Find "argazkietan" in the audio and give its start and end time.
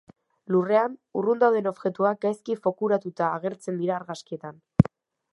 3.99-4.57